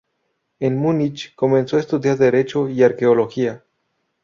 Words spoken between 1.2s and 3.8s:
comenzó a estudiar Derecho y Arqueología.